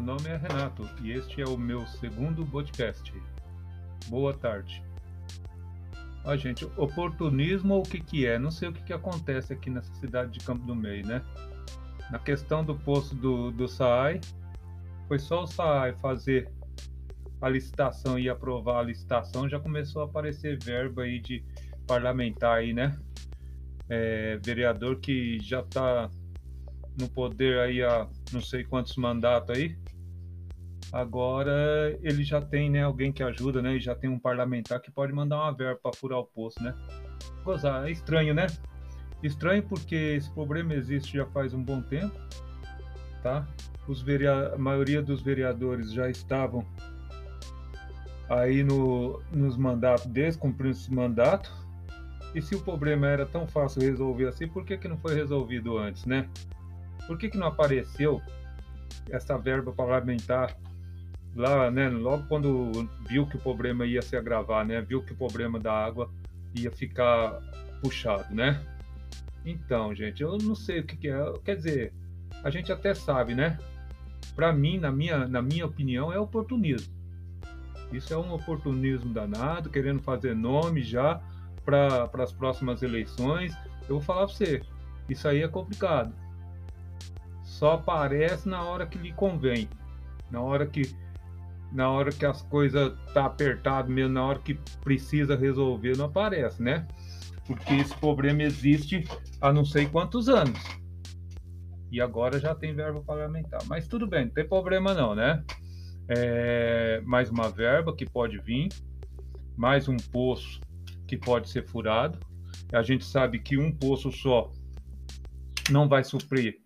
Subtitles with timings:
[0.00, 3.12] nome é Renato e este é o meu segundo podcast.
[4.08, 4.82] Boa tarde.
[6.24, 8.38] Ó, gente, oportunismo ou o que que é?
[8.38, 11.22] Não sei o que que acontece aqui nessa cidade de Campo do Meio, né?
[12.10, 14.20] Na questão do posto do, do SAAI,
[15.08, 16.50] foi só o SAAI fazer
[17.40, 21.44] a licitação e aprovar a licitação, já começou a aparecer verba aí de
[21.86, 22.96] parlamentar aí, né?
[23.88, 26.08] É, vereador que já está
[26.98, 29.76] no poder aí há não sei quantos mandatos aí.
[30.92, 33.76] Agora ele já tem, né, alguém que ajuda, né?
[33.76, 36.74] E já tem um parlamentar que pode mandar uma verba para furar o poço, né?
[37.42, 38.46] Gozar, é estranho, né?
[39.22, 42.14] Estranho porque esse problema existe já faz um bom tempo,
[43.22, 43.46] tá?
[43.88, 44.04] Os
[44.52, 46.64] a maioria dos vereadores já estavam
[48.28, 51.50] aí no, nos mandatos deles, esse mandato.
[52.34, 55.78] E se o problema era tão fácil resolver assim, por que, que não foi resolvido
[55.78, 56.28] antes, né?
[57.06, 58.20] Por que, que não apareceu
[59.10, 60.56] essa verba parlamentar
[61.34, 61.88] lá, né?
[61.88, 64.80] Logo quando viu que o problema ia se agravar, né?
[64.80, 66.10] Viu que o problema da água
[66.54, 67.40] ia ficar
[67.80, 68.62] puxado, né?
[69.44, 71.32] Então, gente, eu não sei o que, que é.
[71.44, 71.92] Quer dizer,
[72.44, 73.58] a gente até sabe, né?
[74.36, 76.94] Para mim, na minha, na minha opinião, é oportunismo.
[77.92, 81.20] Isso é um oportunismo danado, querendo fazer nome já
[81.64, 83.54] para as próximas eleições.
[83.82, 84.62] Eu vou falar para você,
[85.08, 86.14] isso aí é complicado
[87.62, 89.68] só aparece na hora que lhe convém,
[90.28, 90.82] na hora que
[91.72, 96.62] na hora que as coisas tá apertado mesmo, na hora que precisa resolver, não aparece,
[96.62, 96.86] né?
[97.46, 99.04] Porque esse problema existe
[99.40, 100.60] há não sei quantos anos.
[101.90, 103.60] E agora já tem verba parlamentar.
[103.66, 105.42] Mas tudo bem, não tem problema não, né?
[106.08, 108.68] É, mais uma verba que pode vir,
[109.56, 110.60] mais um poço
[111.06, 112.18] que pode ser furado.
[112.72, 114.50] A gente sabe que um poço só
[115.70, 116.58] não vai suprir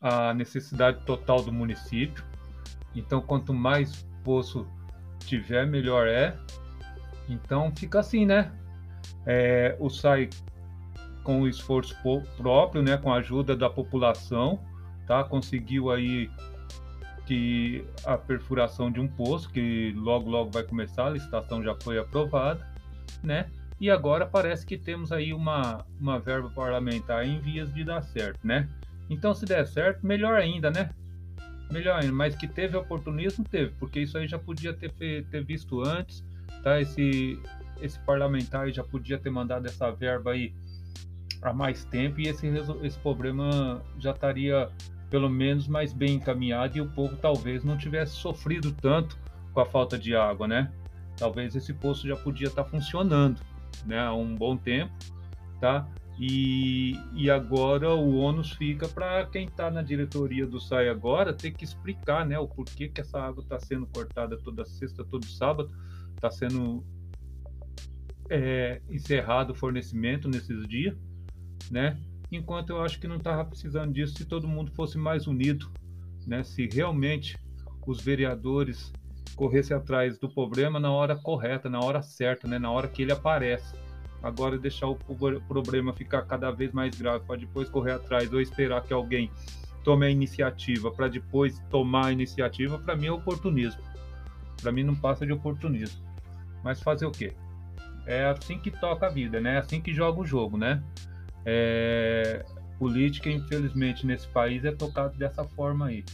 [0.00, 2.24] a necessidade total do município.
[2.94, 4.66] Então, quanto mais poço
[5.20, 6.36] tiver, melhor é.
[7.30, 8.52] Então, fica assim, né?
[9.24, 10.28] É, o SAI,
[11.24, 11.96] com o esforço
[12.36, 14.60] próprio, né, com a ajuda da população,
[15.06, 15.24] tá?
[15.24, 16.30] conseguiu aí
[17.26, 21.98] que a perfuração de um poço, que logo, logo vai começar, a licitação já foi
[21.98, 22.66] aprovada,
[23.22, 23.46] né?
[23.80, 28.46] E agora parece que temos aí uma, uma verba parlamentar em vias de dar certo,
[28.46, 28.68] né?
[29.08, 30.90] Então, se der certo, melhor ainda, né?
[31.70, 32.12] Melhor ainda.
[32.12, 36.24] Mas que teve oportunismo, teve, porque isso aí já podia ter, ter visto antes,
[36.62, 36.80] tá?
[36.80, 37.40] Esse,
[37.80, 40.54] esse parlamentar já podia ter mandado essa verba aí
[41.42, 42.46] há mais tempo e esse,
[42.82, 44.70] esse problema já estaria
[45.10, 49.16] pelo menos mais bem encaminhado e o povo talvez não tivesse sofrido tanto
[49.52, 50.70] com a falta de água, né?
[51.16, 53.40] Talvez esse poço já podia estar funcionando,
[53.86, 54.92] né, há um bom tempo,
[55.60, 55.88] tá?
[56.20, 61.52] E, e agora o ônus fica para quem está na diretoria do SAI agora ter
[61.52, 65.70] que explicar né, o porquê que essa água está sendo cortada toda sexta, todo sábado,
[66.16, 66.84] está sendo
[68.28, 70.96] é, encerrado o fornecimento nesses dias,
[71.70, 71.96] né?
[72.32, 75.70] Enquanto eu acho que não estava precisando disso se todo mundo fosse mais unido,
[76.26, 76.42] né?
[76.42, 77.38] Se realmente
[77.86, 78.92] os vereadores
[79.36, 82.58] corressem atrás do problema na hora correta, na hora certa, né?
[82.58, 83.72] Na hora que ele aparece
[84.22, 84.96] agora deixar o
[85.46, 89.30] problema ficar cada vez mais grave para depois correr atrás ou esperar que alguém
[89.84, 93.82] tome a iniciativa para depois tomar a iniciativa, para mim é oportunismo.
[94.60, 96.02] Para mim não passa de oportunismo.
[96.62, 97.32] Mas fazer o quê?
[98.04, 99.54] É assim que toca a vida, né?
[99.54, 100.82] É assim que joga o jogo, né?
[101.44, 102.44] É...
[102.78, 106.04] Política, infelizmente, nesse país é tocado dessa forma aí.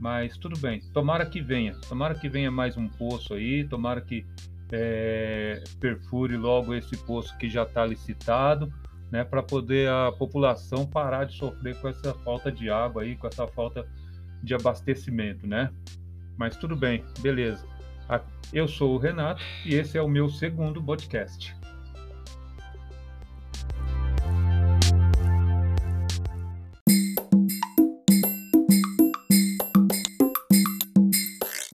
[0.00, 4.24] Mas tudo bem, tomara que venha, tomara que venha mais um poço aí, tomara que
[4.72, 8.72] é, perfure logo esse poço que já está licitado,
[9.10, 13.26] né, para poder a população parar de sofrer com essa falta de água aí, com
[13.26, 13.86] essa falta
[14.42, 15.70] de abastecimento, né?
[16.36, 17.66] Mas tudo bem, beleza.
[18.52, 21.54] Eu sou o Renato e esse é o meu segundo podcast.